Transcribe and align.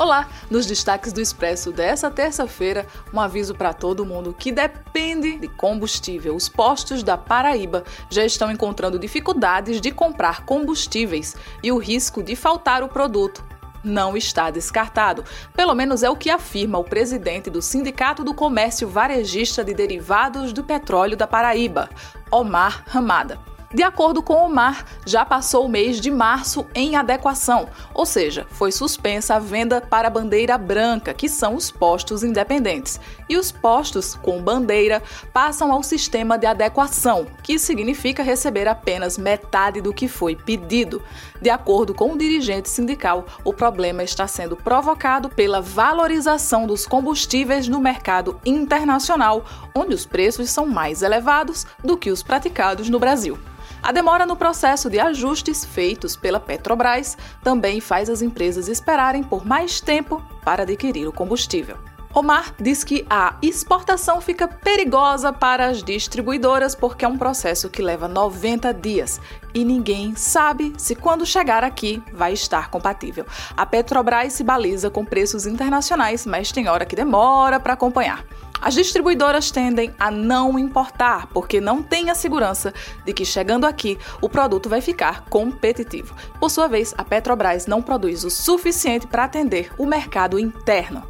Olá, 0.00 0.30
nos 0.50 0.64
destaques 0.64 1.12
do 1.12 1.20
Expresso 1.20 1.70
dessa 1.70 2.10
terça-feira, 2.10 2.86
um 3.12 3.20
aviso 3.20 3.54
para 3.54 3.74
todo 3.74 4.06
mundo 4.06 4.32
que 4.32 4.50
depende 4.50 5.36
de 5.36 5.46
combustível. 5.46 6.34
Os 6.34 6.48
postos 6.48 7.02
da 7.02 7.18
Paraíba 7.18 7.84
já 8.08 8.24
estão 8.24 8.50
encontrando 8.50 8.98
dificuldades 8.98 9.78
de 9.78 9.92
comprar 9.92 10.46
combustíveis 10.46 11.36
e 11.62 11.70
o 11.70 11.76
risco 11.76 12.22
de 12.22 12.34
faltar 12.34 12.82
o 12.82 12.88
produto 12.88 13.44
não 13.84 14.16
está 14.16 14.50
descartado. 14.50 15.22
Pelo 15.54 15.74
menos 15.74 16.02
é 16.02 16.08
o 16.08 16.16
que 16.16 16.30
afirma 16.30 16.78
o 16.78 16.84
presidente 16.84 17.50
do 17.50 17.60
Sindicato 17.60 18.24
do 18.24 18.32
Comércio 18.32 18.88
Varejista 18.88 19.62
de 19.62 19.74
Derivados 19.74 20.54
do 20.54 20.64
Petróleo 20.64 21.14
da 21.14 21.26
Paraíba, 21.26 21.90
Omar 22.30 22.84
Ramada. 22.86 23.38
De 23.72 23.84
acordo 23.84 24.20
com 24.20 24.34
o 24.34 24.46
Omar, 24.46 24.84
já 25.06 25.24
passou 25.24 25.64
o 25.64 25.68
mês 25.68 26.00
de 26.00 26.10
março 26.10 26.66
em 26.74 26.96
adequação, 26.96 27.68
ou 27.94 28.04
seja, 28.04 28.44
foi 28.50 28.72
suspensa 28.72 29.36
a 29.36 29.38
venda 29.38 29.80
para 29.80 30.10
bandeira 30.10 30.58
branca, 30.58 31.14
que 31.14 31.28
são 31.28 31.54
os 31.54 31.70
postos 31.70 32.24
independentes. 32.24 32.98
E 33.28 33.36
os 33.36 33.52
postos 33.52 34.16
com 34.16 34.42
bandeira 34.42 35.00
passam 35.32 35.70
ao 35.70 35.84
sistema 35.84 36.36
de 36.36 36.46
adequação, 36.46 37.28
que 37.44 37.60
significa 37.60 38.24
receber 38.24 38.66
apenas 38.66 39.16
metade 39.16 39.80
do 39.80 39.94
que 39.94 40.08
foi 40.08 40.34
pedido. 40.34 41.00
De 41.40 41.48
acordo 41.48 41.94
com 41.94 42.14
o 42.14 42.18
dirigente 42.18 42.68
sindical, 42.68 43.24
o 43.44 43.52
problema 43.52 44.02
está 44.02 44.26
sendo 44.26 44.56
provocado 44.56 45.28
pela 45.28 45.60
valorização 45.60 46.66
dos 46.66 46.88
combustíveis 46.88 47.68
no 47.68 47.78
mercado 47.78 48.40
internacional, 48.44 49.44
onde 49.72 49.94
os 49.94 50.04
preços 50.04 50.50
são 50.50 50.66
mais 50.66 51.02
elevados 51.02 51.64
do 51.84 51.96
que 51.96 52.10
os 52.10 52.20
praticados 52.20 52.88
no 52.88 52.98
Brasil. 52.98 53.38
A 53.82 53.92
demora 53.92 54.26
no 54.26 54.36
processo 54.36 54.90
de 54.90 54.98
ajustes 54.98 55.64
feitos 55.64 56.16
pela 56.16 56.40
Petrobras 56.40 57.16
também 57.42 57.80
faz 57.80 58.10
as 58.10 58.22
empresas 58.22 58.68
esperarem 58.68 59.22
por 59.22 59.46
mais 59.46 59.80
tempo 59.80 60.22
para 60.44 60.62
adquirir 60.62 61.06
o 61.06 61.12
combustível. 61.12 61.78
Omar 62.12 62.54
diz 62.60 62.82
que 62.82 63.06
a 63.08 63.36
exportação 63.40 64.20
fica 64.20 64.48
perigosa 64.48 65.32
para 65.32 65.66
as 65.66 65.80
distribuidoras 65.80 66.74
porque 66.74 67.04
é 67.04 67.08
um 67.08 67.16
processo 67.16 67.70
que 67.70 67.80
leva 67.80 68.08
90 68.08 68.74
dias 68.74 69.20
e 69.54 69.64
ninguém 69.64 70.16
sabe 70.16 70.72
se 70.76 70.96
quando 70.96 71.24
chegar 71.24 71.62
aqui 71.62 72.02
vai 72.12 72.32
estar 72.32 72.68
compatível. 72.68 73.24
A 73.56 73.64
Petrobras 73.64 74.32
se 74.32 74.42
baliza 74.42 74.90
com 74.90 75.04
preços 75.04 75.46
internacionais, 75.46 76.26
mas 76.26 76.50
tem 76.50 76.68
hora 76.68 76.84
que 76.84 76.96
demora 76.96 77.60
para 77.60 77.74
acompanhar. 77.74 78.24
As 78.60 78.74
distribuidoras 78.74 79.50
tendem 79.50 79.94
a 79.98 80.10
não 80.10 80.58
importar, 80.58 81.26
porque 81.28 81.60
não 81.60 81.82
têm 81.82 82.10
a 82.10 82.14
segurança 82.14 82.74
de 83.04 83.12
que 83.12 83.24
chegando 83.24 83.64
aqui 83.64 83.98
o 84.20 84.28
produto 84.28 84.68
vai 84.68 84.80
ficar 84.80 85.24
competitivo. 85.24 86.14
Por 86.38 86.50
sua 86.50 86.68
vez, 86.68 86.94
a 86.98 87.04
Petrobras 87.04 87.66
não 87.66 87.80
produz 87.80 88.22
o 88.22 88.30
suficiente 88.30 89.06
para 89.06 89.24
atender 89.24 89.72
o 89.78 89.86
mercado 89.86 90.38
interno. 90.38 91.02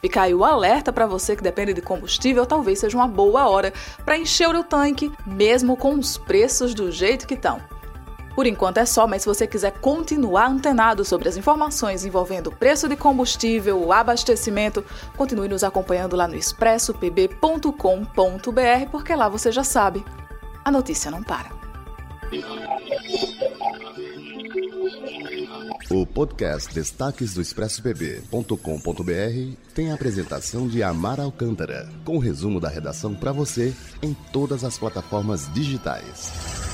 Fica 0.00 0.22
aí 0.22 0.34
o 0.34 0.44
alerta 0.44 0.92
para 0.92 1.06
você 1.06 1.36
que 1.36 1.42
depende 1.42 1.74
de 1.74 1.82
combustível, 1.82 2.46
talvez 2.46 2.78
seja 2.78 2.96
uma 2.96 3.08
boa 3.08 3.48
hora 3.48 3.72
para 4.04 4.18
encher 4.18 4.54
o 4.54 4.64
tanque, 4.64 5.12
mesmo 5.26 5.76
com 5.76 5.94
os 5.94 6.16
preços 6.16 6.74
do 6.74 6.90
jeito 6.90 7.26
que 7.26 7.34
estão. 7.34 7.69
Por 8.40 8.46
enquanto 8.46 8.78
é 8.78 8.86
só, 8.86 9.06
mas 9.06 9.20
se 9.20 9.28
você 9.28 9.46
quiser 9.46 9.70
continuar 9.82 10.48
antenado 10.48 11.04
sobre 11.04 11.28
as 11.28 11.36
informações 11.36 12.06
envolvendo 12.06 12.46
o 12.46 12.56
preço 12.56 12.88
de 12.88 12.96
combustível, 12.96 13.78
o 13.78 13.92
abastecimento, 13.92 14.82
continue 15.14 15.46
nos 15.46 15.62
acompanhando 15.62 16.16
lá 16.16 16.26
no 16.26 16.34
expressopb.com.br, 16.34 18.90
porque 18.90 19.14
lá 19.14 19.28
você 19.28 19.52
já 19.52 19.62
sabe, 19.62 20.02
a 20.64 20.70
notícia 20.70 21.10
não 21.10 21.22
para. 21.22 21.50
O 25.90 26.06
podcast 26.06 26.72
Destaques 26.72 27.34
do 27.34 27.42
ExpressoPB.com.br 27.42 29.56
tem 29.74 29.90
a 29.90 29.94
apresentação 29.94 30.66
de 30.66 30.82
Amar 30.82 31.20
Alcântara, 31.20 31.86
com 32.06 32.16
o 32.16 32.18
resumo 32.18 32.58
da 32.58 32.70
redação 32.70 33.14
para 33.14 33.32
você 33.32 33.74
em 34.02 34.16
todas 34.32 34.64
as 34.64 34.78
plataformas 34.78 35.46
digitais. 35.52 36.69